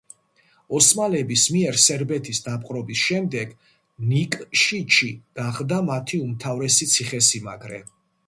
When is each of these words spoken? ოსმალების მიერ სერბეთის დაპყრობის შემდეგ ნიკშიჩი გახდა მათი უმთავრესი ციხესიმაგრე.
ოსმალების 0.77 1.41
მიერ 1.55 1.75
სერბეთის 1.83 2.39
დაპყრობის 2.45 3.03
შემდეგ 3.09 3.53
ნიკშიჩი 4.13 5.09
გახდა 5.41 5.79
მათი 5.93 6.23
უმთავრესი 6.31 6.89
ციხესიმაგრე. 6.95 7.83